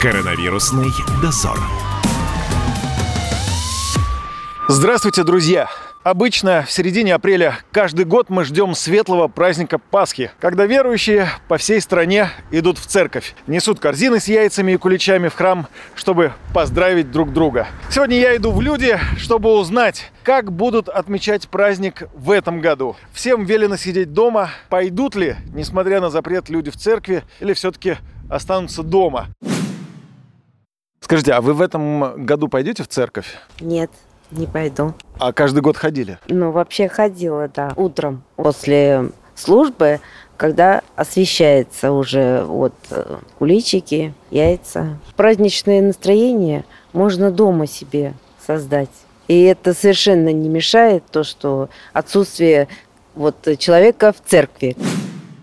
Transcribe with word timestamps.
Коронавирусный 0.00 0.88
дозор. 1.20 1.60
Здравствуйте, 4.66 5.24
друзья! 5.24 5.68
Обычно 6.02 6.64
в 6.66 6.72
середине 6.72 7.14
апреля 7.14 7.58
каждый 7.70 8.06
год 8.06 8.30
мы 8.30 8.44
ждем 8.44 8.74
светлого 8.74 9.28
праздника 9.28 9.76
Пасхи, 9.78 10.30
когда 10.40 10.64
верующие 10.64 11.28
по 11.48 11.58
всей 11.58 11.82
стране 11.82 12.30
идут 12.50 12.78
в 12.78 12.86
церковь, 12.86 13.34
несут 13.46 13.78
корзины 13.78 14.20
с 14.20 14.28
яйцами 14.28 14.72
и 14.72 14.76
куличами 14.78 15.28
в 15.28 15.34
храм, 15.34 15.66
чтобы 15.94 16.32
поздравить 16.54 17.10
друг 17.10 17.34
друга. 17.34 17.66
Сегодня 17.90 18.18
я 18.18 18.34
иду 18.36 18.52
в 18.52 18.62
люди, 18.62 18.98
чтобы 19.18 19.52
узнать, 19.52 20.12
как 20.22 20.50
будут 20.50 20.88
отмечать 20.88 21.46
праздник 21.50 22.04
в 22.14 22.30
этом 22.30 22.62
году. 22.62 22.96
Всем 23.12 23.44
велено 23.44 23.76
сидеть 23.76 24.14
дома. 24.14 24.48
Пойдут 24.70 25.14
ли, 25.14 25.36
несмотря 25.52 26.00
на 26.00 26.08
запрет, 26.08 26.48
люди 26.48 26.70
в 26.70 26.76
церкви 26.78 27.22
или 27.40 27.52
все-таки 27.52 27.98
останутся 28.30 28.82
дома? 28.82 29.28
Скажите, 31.10 31.32
а 31.32 31.40
вы 31.40 31.54
в 31.54 31.60
этом 31.60 32.24
году 32.24 32.46
пойдете 32.46 32.84
в 32.84 32.86
церковь? 32.86 33.36
Нет, 33.60 33.90
не 34.30 34.46
пойду. 34.46 34.94
А 35.18 35.32
каждый 35.32 35.60
год 35.60 35.76
ходили? 35.76 36.20
Ну, 36.28 36.52
вообще 36.52 36.88
ходила, 36.88 37.48
да. 37.48 37.72
Утром 37.74 38.22
после 38.36 39.10
службы, 39.34 39.98
когда 40.36 40.82
освещается 40.94 41.90
уже 41.90 42.44
вот 42.44 42.74
э, 42.90 43.16
куличики, 43.40 44.14
яйца. 44.30 45.00
Праздничное 45.16 45.82
настроение 45.82 46.64
можно 46.92 47.32
дома 47.32 47.66
себе 47.66 48.14
создать. 48.46 48.88
И 49.26 49.42
это 49.42 49.74
совершенно 49.74 50.32
не 50.32 50.48
мешает 50.48 51.02
то, 51.10 51.24
что 51.24 51.70
отсутствие 51.92 52.68
вот 53.16 53.48
человека 53.58 54.12
в 54.12 54.30
церкви. 54.30 54.76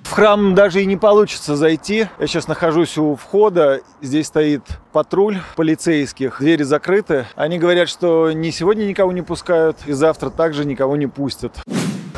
В 0.08 0.12
храм 0.14 0.56
даже 0.56 0.82
и 0.82 0.86
не 0.86 0.96
получится 0.96 1.58
зайти. 1.58 2.08
Я 2.18 2.28
сейчас 2.28 2.48
нахожусь 2.48 2.98
у 2.98 3.16
входа. 3.16 3.82
Здесь 4.02 4.28
стоит 4.28 4.62
патруль 4.94 5.40
полицейских. 5.58 6.40
Двери 6.40 6.64
закрыты. 6.64 7.26
Они 7.36 7.60
говорят, 7.60 7.90
что 7.90 8.32
ни 8.32 8.50
сегодня 8.52 8.86
никого 8.86 9.12
не 9.12 9.22
пускают, 9.22 9.78
и 9.86 9.92
завтра 9.92 10.30
также 10.30 10.64
никого 10.64 10.96
не 10.96 11.08
пустят. 11.08 11.58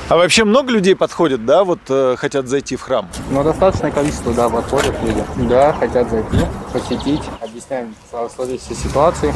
А 0.07 0.17
вообще 0.17 0.43
много 0.43 0.71
людей 0.71 0.95
подходят, 0.95 1.45
да, 1.45 1.63
вот 1.63 1.79
э, 1.89 2.15
хотят 2.17 2.47
зайти 2.47 2.75
в 2.75 2.81
храм? 2.81 3.07
Ну, 3.31 3.43
достаточное 3.43 3.91
количество, 3.91 4.33
да, 4.33 4.49
подходят 4.49 4.95
люди. 5.03 5.23
Да, 5.49 5.73
хотят 5.73 6.09
зайти, 6.09 6.45
посетить. 6.71 7.23
Объясняем 7.41 7.95
сложившиеся 8.35 8.75
ситуации. 8.75 9.33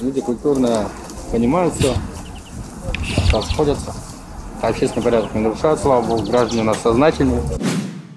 Люди 0.00 0.22
культурно 0.22 0.88
понимают 1.30 1.74
все, 1.74 1.94
расходятся. 3.32 3.94
Общественный 4.62 5.04
порядок 5.04 5.34
не 5.34 5.40
нарушают, 5.40 5.78
слава 5.78 6.02
богу, 6.02 6.22
граждане 6.22 6.62
у 6.62 6.64
нас 6.64 6.78
сознательные. 6.82 7.42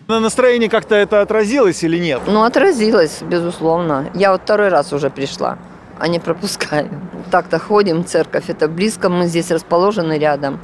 На 0.08 0.20
настроении 0.20 0.68
как-то 0.68 0.94
это 0.94 1.22
отразилось 1.22 1.84
или 1.84 1.98
нет? 1.98 2.22
Ну, 2.28 2.44
отразилось, 2.44 3.24
безусловно. 3.24 4.12
Я 4.14 4.34
вот 4.34 4.42
второй 4.44 4.68
раз 4.70 4.94
уже 4.94 5.10
пришла, 5.10 5.58
а 5.98 6.08
не 6.08 6.20
пропускаю. 6.20 6.90
Так-то 7.32 7.58
ходим 7.58 8.06
церковь, 8.06 8.44
это 8.48 8.68
близко, 8.68 9.10
мы 9.10 9.26
здесь 9.26 9.50
расположены 9.50 10.20
рядом. 10.20 10.60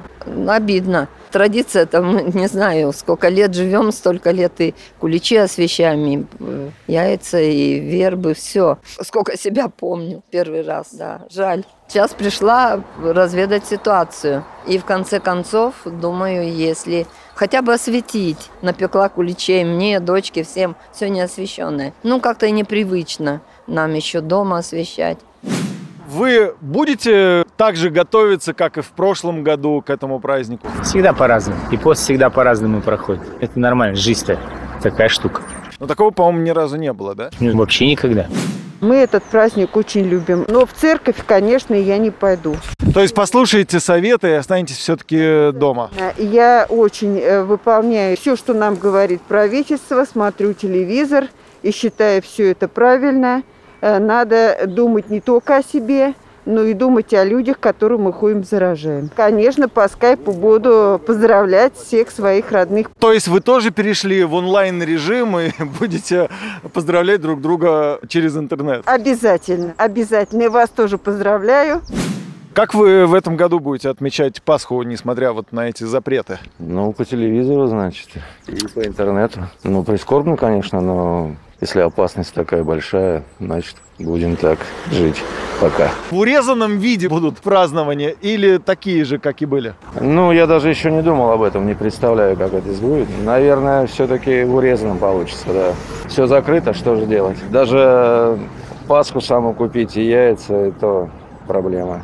Обидно. 0.48 1.08
Традиция 1.32 1.86
там, 1.86 2.30
не 2.36 2.48
знаю, 2.48 2.94
сколько 2.94 3.30
лет 3.30 3.54
живем, 3.54 3.92
столько 3.92 4.32
лет 4.32 4.60
и 4.60 4.76
куличи 5.00 5.38
освещаем, 5.38 6.06
и 6.06 6.26
э, 6.40 6.70
яйца, 6.88 7.40
и 7.40 7.80
вербы, 7.80 8.34
все. 8.34 8.78
Сколько 9.02 9.38
себя 9.38 9.70
помню, 9.70 10.24
первый 10.30 10.62
раз, 10.62 10.94
да, 10.94 11.22
жаль. 11.30 11.64
Сейчас 11.88 12.14
пришла 12.14 12.82
разведать 13.02 13.66
ситуацию. 13.66 14.46
И 14.66 14.78
в 14.78 14.86
конце 14.86 15.20
концов, 15.20 15.74
думаю, 15.86 16.54
если 16.54 17.06
хотя 17.36 17.62
бы 17.62 17.74
осветить, 17.74 18.50
напекла 18.62 19.10
куличей 19.10 19.64
мне, 19.64 20.00
дочке, 20.00 20.44
всем, 20.44 20.76
все 20.94 21.10
не 21.10 21.22
освещенное. 21.22 21.94
Ну, 22.04 22.22
как-то 22.22 22.46
и 22.46 22.52
непривычно 22.52 23.42
нам 23.68 23.94
еще 23.94 24.22
дома 24.22 24.60
освещать. 24.60 25.18
Вы 26.08 26.54
будете 26.62 27.46
так 27.58 27.76
же 27.76 27.90
готовиться, 27.90 28.54
как 28.54 28.78
и 28.78 28.82
в 28.82 28.90
прошлом 28.90 29.44
году 29.44 29.84
к 29.86 29.90
этому 29.90 30.20
празднику? 30.20 30.68
Всегда 30.84 31.14
по-разному. 31.14 31.60
И 31.72 31.78
пост 31.78 32.04
всегда 32.04 32.30
по-разному 32.30 32.82
проходит. 32.82 33.24
Это 33.40 33.60
нормально, 33.60 33.96
жизнь-то 33.96 34.40
такая 34.82 35.10
штука. 35.10 35.42
Но 35.80 35.88
такого, 35.88 36.12
по-моему, 36.12 36.46
ни 36.46 36.50
разу 36.50 36.78
не 36.78 36.94
было, 36.94 37.16
да? 37.16 37.30
Ну, 37.40 37.58
вообще 37.58 37.88
никогда. 37.88 38.28
Мы 38.82 38.96
этот 38.96 39.24
праздник 39.24 39.76
очень 39.76 40.08
любим. 40.08 40.46
Но 40.48 40.66
в 40.66 40.74
церковь, 40.74 41.18
конечно, 41.26 41.76
я 41.76 42.00
не 42.00 42.10
пойду. 42.10 42.56
То 42.94 43.00
есть 43.02 43.14
послушайте 43.14 43.80
советы 43.80 44.30
и 44.30 44.34
останетесь 44.34 44.78
все-таки 44.78 45.52
дома? 45.52 45.92
Я 46.18 46.66
очень 46.68 47.20
э, 47.20 47.44
выполняю 47.44 48.18
все, 48.18 48.36
что 48.36 48.54
нам 48.54 48.76
говорит 48.76 49.22
правительство, 49.22 50.04
смотрю 50.04 50.54
телевизор 50.54 51.28
и 51.62 51.72
считаю 51.72 52.24
все 52.24 52.52
это 52.52 52.68
правильно. 52.68 53.44
Э, 53.82 54.00
Надо 54.00 54.58
думать 54.68 55.10
не 55.10 55.20
только 55.20 55.58
о 55.58 55.64
себе, 55.64 56.14
но 56.46 56.64
и 56.64 56.74
думать 56.74 57.14
о 57.14 57.24
людях, 57.24 57.60
которых 57.60 58.00
мы 58.00 58.14
ходим 58.14 58.44
заражаем. 58.44 59.10
Конечно, 59.16 59.70
по 59.70 59.88
скайпу 59.88 60.32
буду 60.32 61.00
поздравлять 61.06 61.76
всех 61.76 62.10
своих 62.10 62.52
родных. 62.52 62.88
То 63.00 63.12
есть 63.12 63.28
вы 63.28 63.42
тоже 63.42 63.72
перешли 63.72 64.24
в 64.24 64.34
онлайн 64.34 64.82
режим 64.82 65.38
и 65.40 65.52
будете 65.80 66.30
поздравлять 66.74 67.22
друг 67.22 67.42
друга 67.42 68.00
через 68.08 68.38
интернет? 68.38 68.84
Обязательно, 68.86 69.74
обязательно. 69.78 70.44
И 70.44 70.48
вас 70.48 70.70
тоже 70.70 70.98
поздравляю. 70.98 71.82
Как 72.54 72.74
вы 72.74 73.06
в 73.06 73.14
этом 73.14 73.38
году 73.38 73.60
будете 73.60 73.88
отмечать 73.90 74.42
Пасху, 74.42 74.84
несмотря 74.84 75.32
вот 75.32 75.54
на 75.54 75.70
эти 75.70 75.86
запреты? 75.86 76.38
Ну, 76.60 76.92
по 76.92 77.06
телевизору, 77.06 77.68
значит, 77.68 78.10
и 78.48 78.68
по 78.68 78.86
интернету. 78.86 79.48
Ну, 79.64 79.84
прискорбно, 79.86 80.36
конечно, 80.36 80.82
но 80.82 81.36
если 81.62 81.80
опасность 81.80 82.34
такая 82.34 82.64
большая, 82.64 83.24
значит, 83.40 83.76
будем 84.00 84.36
так 84.36 84.58
жить 84.92 85.22
пока. 85.62 85.90
В 86.10 86.18
урезанном 86.18 86.80
виде 86.80 87.08
будут 87.08 87.38
празднования 87.38 88.16
или 88.22 88.58
такие 88.58 89.06
же, 89.06 89.20
как 89.20 89.44
и 89.44 89.46
были? 89.46 89.76
Ну, 90.00 90.32
я 90.32 90.48
даже 90.48 90.70
еще 90.70 90.92
не 90.92 91.04
думал 91.04 91.32
об 91.32 91.44
этом, 91.44 91.68
не 91.68 91.76
представляю, 91.76 92.36
как 92.36 92.54
это 92.54 92.70
будет. 92.82 93.08
Наверное, 93.24 93.86
все-таки 93.86 94.44
в 94.44 94.56
урезанном 94.56 94.98
получится, 94.98 95.46
да. 95.48 95.74
Все 96.10 96.26
закрыто, 96.26 96.74
что 96.74 96.96
же 96.96 97.06
делать? 97.06 97.38
Даже 97.52 98.40
Пасху 98.88 99.22
саму 99.22 99.54
купить 99.54 99.96
и 99.96 100.04
яйца, 100.04 100.54
это 100.54 101.10
проблема. 101.48 102.02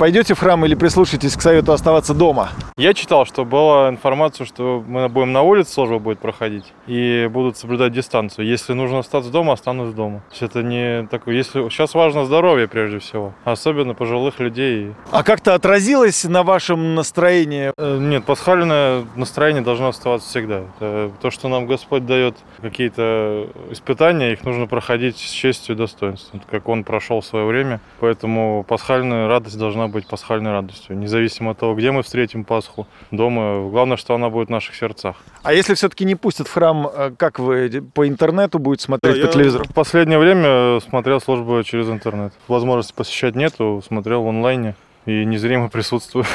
Пойдете 0.00 0.32
в 0.32 0.38
храм 0.38 0.64
или 0.64 0.74
прислушаетесь 0.74 1.36
к 1.36 1.42
совету 1.42 1.74
оставаться 1.74 2.14
дома? 2.14 2.48
Я 2.78 2.94
читал, 2.94 3.26
что 3.26 3.44
была 3.44 3.90
информация, 3.90 4.46
что 4.46 4.82
мы 4.86 5.10
будем 5.10 5.32
на 5.32 5.42
улице, 5.42 5.72
служба 5.72 5.98
будет 5.98 6.20
проходить, 6.20 6.72
и 6.86 7.28
будут 7.30 7.58
соблюдать 7.58 7.92
дистанцию. 7.92 8.46
Если 8.46 8.72
нужно 8.72 9.00
остаться 9.00 9.30
дома, 9.30 9.52
останусь 9.52 9.92
дома. 9.92 10.20
То 10.30 10.32
есть 10.32 10.42
это 10.42 10.62
не 10.62 11.06
такое... 11.08 11.34
Если... 11.34 11.68
Сейчас 11.68 11.92
важно 11.92 12.24
здоровье 12.24 12.66
прежде 12.66 12.98
всего, 12.98 13.34
особенно 13.44 13.92
пожилых 13.92 14.40
людей. 14.40 14.94
А 15.10 15.22
как-то 15.22 15.52
отразилось 15.52 16.24
на 16.24 16.44
вашем 16.44 16.94
настроении? 16.94 17.70
Э, 17.76 17.98
Нет, 18.00 18.24
пасхальное 18.24 19.04
настроение 19.16 19.62
должно 19.62 19.88
оставаться 19.88 20.30
всегда. 20.30 20.62
Это 20.78 21.10
то, 21.20 21.30
что 21.30 21.48
нам 21.48 21.66
Господь 21.66 22.06
дает 22.06 22.38
какие-то 22.62 23.48
испытания, 23.70 24.32
их 24.32 24.44
нужно 24.44 24.66
проходить 24.66 25.18
с 25.18 25.30
честью 25.30 25.74
и 25.74 25.78
достоинством, 25.78 26.40
как 26.50 26.70
Он 26.70 26.84
прошел 26.84 27.20
в 27.20 27.26
свое 27.26 27.44
время. 27.44 27.82
Поэтому 27.98 28.64
пасхальная 28.66 29.28
радость 29.28 29.58
должна 29.58 29.89
быть 29.90 30.06
пасхальной 30.06 30.50
радостью, 30.50 30.96
независимо 30.96 31.52
от 31.52 31.58
того, 31.58 31.74
где 31.74 31.90
мы 31.90 32.02
встретим 32.02 32.44
Пасху, 32.44 32.86
дома. 33.10 33.68
Главное, 33.68 33.96
что 33.96 34.14
она 34.14 34.30
будет 34.30 34.48
в 34.48 34.50
наших 34.50 34.74
сердцах. 34.74 35.16
А 35.42 35.52
если 35.52 35.74
все-таки 35.74 36.04
не 36.04 36.14
пустят 36.14 36.48
в 36.48 36.52
храм, 36.52 36.88
э, 36.92 37.12
как 37.16 37.38
вы 37.38 37.82
по 37.94 38.06
интернету 38.08 38.58
будете 38.58 38.84
смотреть 38.84 39.16
Я 39.16 39.26
по 39.26 39.32
телевизору? 39.32 39.64
В 39.64 39.74
последнее 39.74 40.18
время 40.18 40.80
смотрел 40.80 41.20
службу 41.20 41.62
через 41.62 41.88
интернет. 41.88 42.32
Возможности 42.48 42.92
посещать 42.92 43.34
нету, 43.34 43.82
смотрел 43.86 44.22
в 44.22 44.28
онлайне 44.28 44.74
и 45.06 45.24
незримо 45.24 45.68
присутствую, 45.70 46.26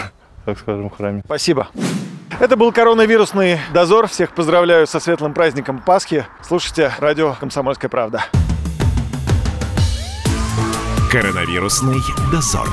так 0.45 0.59
скажем, 0.59 0.89
в 0.89 0.95
храме. 0.95 1.21
Спасибо. 1.25 1.67
Это 2.39 2.57
был 2.57 2.71
коронавирусный 2.71 3.59
дозор. 3.73 4.07
Всех 4.07 4.31
поздравляю 4.31 4.87
со 4.87 4.99
светлым 4.99 5.33
праздником 5.33 5.81
Пасхи. 5.81 6.25
Слушайте 6.41 6.91
радио 6.99 7.35
«Комсомольская 7.39 7.89
правда». 7.89 8.25
Коронавирусный 11.11 12.01
дозор. 12.31 12.67